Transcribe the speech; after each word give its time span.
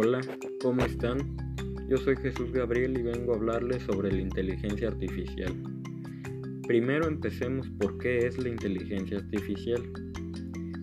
Hola, 0.00 0.20
¿cómo 0.62 0.84
están? 0.84 1.18
Yo 1.88 1.96
soy 1.96 2.14
Jesús 2.18 2.52
Gabriel 2.52 2.96
y 2.96 3.02
vengo 3.02 3.32
a 3.32 3.36
hablarles 3.36 3.82
sobre 3.82 4.12
la 4.12 4.20
inteligencia 4.20 4.86
artificial. 4.86 5.52
Primero 6.68 7.08
empecemos 7.08 7.68
por 7.80 7.98
qué 7.98 8.18
es 8.18 8.38
la 8.38 8.48
inteligencia 8.48 9.18
artificial. 9.18 9.82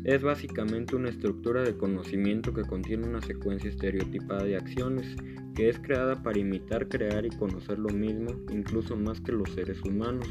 Es 0.03 0.21
básicamente 0.21 0.97
una 0.97 1.07
estructura 1.07 1.63
de 1.63 1.77
conocimiento 1.77 2.53
que 2.53 2.63
contiene 2.63 3.07
una 3.07 3.21
secuencia 3.21 3.69
estereotipada 3.69 4.43
de 4.43 4.57
acciones 4.57 5.15
que 5.55 5.69
es 5.69 5.79
creada 5.79 6.21
para 6.21 6.37
imitar, 6.37 6.89
crear 6.89 7.25
y 7.25 7.29
conocer 7.29 7.79
lo 7.79 7.91
mismo, 7.91 8.31
incluso 8.51 8.97
más 8.97 9.21
que 9.21 9.31
los 9.31 9.49
seres 9.53 9.81
humanos. 9.83 10.27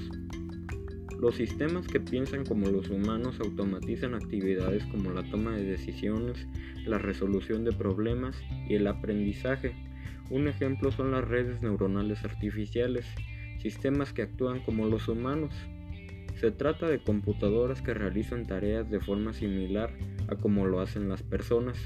Los 1.21 1.37
sistemas 1.37 1.87
que 1.87 2.01
piensan 2.01 2.45
como 2.45 2.69
los 2.69 2.91
humanos 2.91 3.39
automatizan 3.41 4.15
actividades 4.15 4.85
como 4.87 5.11
la 5.11 5.23
toma 5.31 5.53
de 5.53 5.65
decisiones, 5.65 6.47
la 6.85 6.99
resolución 6.99 7.65
de 7.65 7.73
problemas 7.73 8.37
y 8.69 8.75
el 8.75 8.87
aprendizaje. 8.87 9.75
Un 10.31 10.49
ejemplo 10.49 10.91
son 10.91 11.13
las 11.13 11.27
redes 11.27 11.63
neuronales 11.63 12.25
artificiales, 12.25 13.07
sistemas 13.61 14.13
que 14.13 14.23
actúan 14.23 14.61
como 14.61 14.87
los 14.87 15.09
humanos. 15.09 15.55
Se 16.41 16.51
trata 16.51 16.89
de 16.89 16.99
computadoras 16.99 17.81
que 17.81 17.95
realizan 17.95 18.47
tareas 18.47 18.91
de 18.91 19.01
forma 19.01 19.33
similar 19.33 19.97
a 20.29 20.35
como 20.35 20.67
lo 20.67 20.81
hacen 20.81 21.09
las 21.09 21.23
personas. 21.23 21.79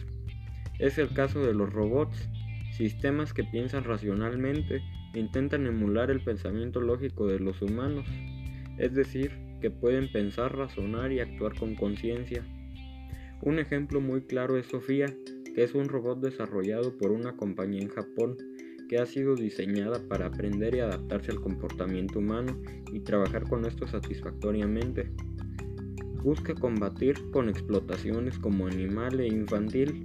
Es 0.78 0.96
el 0.98 1.10
caso 1.10 1.44
de 1.44 1.52
los 1.52 1.70
robots, 1.72 2.28
sistemas 2.72 3.34
que 3.34 3.44
piensan 3.44 3.84
racionalmente 3.84 4.80
e 5.14 5.20
intentan 5.20 5.66
emular 5.66 6.10
el 6.10 6.20
pensamiento 6.20 6.80
lógico 6.80 7.26
de 7.26 7.40
los 7.40 7.60
humanos 7.60 8.06
es 8.78 8.94
decir, 8.94 9.32
que 9.60 9.70
pueden 9.70 10.10
pensar, 10.10 10.56
razonar 10.56 11.12
y 11.12 11.20
actuar 11.20 11.54
con 11.58 11.74
conciencia. 11.74 12.44
Un 13.42 13.58
ejemplo 13.58 14.00
muy 14.00 14.22
claro 14.22 14.56
es 14.56 14.66
Sofía, 14.66 15.06
que 15.54 15.64
es 15.64 15.74
un 15.74 15.88
robot 15.88 16.20
desarrollado 16.20 16.96
por 16.96 17.10
una 17.10 17.36
compañía 17.36 17.82
en 17.82 17.88
Japón 17.88 18.36
que 18.88 18.98
ha 18.98 19.06
sido 19.06 19.34
diseñada 19.34 20.00
para 20.08 20.26
aprender 20.26 20.74
y 20.74 20.80
adaptarse 20.80 21.30
al 21.30 21.40
comportamiento 21.40 22.20
humano 22.20 22.58
y 22.92 23.00
trabajar 23.00 23.44
con 23.44 23.64
esto 23.64 23.86
satisfactoriamente. 23.86 25.10
Busca 26.22 26.54
combatir 26.54 27.30
con 27.30 27.48
explotaciones 27.48 28.38
como 28.38 28.66
animal 28.66 29.20
e 29.20 29.28
infantil. 29.28 30.04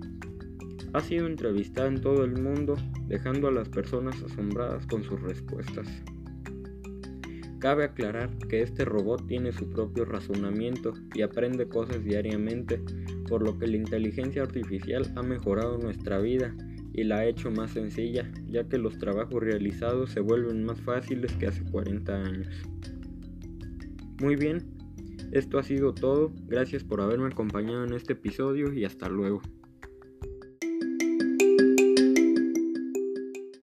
Ha 0.94 1.00
sido 1.00 1.26
entrevistada 1.26 1.88
en 1.88 2.02
todo 2.02 2.24
el 2.24 2.40
mundo, 2.40 2.76
dejando 3.08 3.48
a 3.48 3.52
las 3.52 3.70
personas 3.70 4.22
asombradas 4.22 4.86
con 4.86 5.04
sus 5.04 5.20
respuestas. 5.22 5.88
Cabe 7.64 7.86
aclarar 7.86 8.30
que 8.50 8.61
este 8.61 8.83
robot 8.83 9.25
tiene 9.25 9.53
su 9.53 9.69
propio 9.69 10.03
razonamiento 10.03 10.95
y 11.16 11.22
aprende 11.22 11.69
cosas 11.69 12.03
diariamente, 12.03 12.83
por 13.30 13.42
lo 13.42 13.58
que 13.58 13.67
la 13.67 13.78
inteligencia 13.78 14.42
artificial 14.42 15.09
ha 15.16 15.23
mejorado 15.23 15.78
nuestra 15.78 16.19
vida 16.19 16.53
y 16.91 17.06
la 17.06 17.19
ha 17.19 17.25
hecho 17.25 17.52
más 17.52 17.72
sencilla, 17.72 18.30
ya 18.47 18.67
que 18.67 18.78
los 18.78 18.97
trabajos 18.97 19.41
realizados 19.41 20.11
se 20.11 20.19
vuelven 20.19 20.66
más 20.66 20.81
fáciles 20.81 21.31
que 21.38 21.47
hace 21.47 21.64
40 21.64 22.14
años. 22.14 22.50
Muy 24.19 24.36
bien, 24.36 24.58
esto 25.31 25.58
ha 25.58 25.64
sido 25.64 25.94
todo, 25.94 26.34
gracias 26.45 26.84
por 26.84 27.00
haberme 27.00 27.28
acompañado 27.28 27.86
en 27.86 27.94
este 27.94 28.11
episodio 28.11 28.73
y 28.73 28.84
hasta 28.84 29.08
luego. 29.08 29.41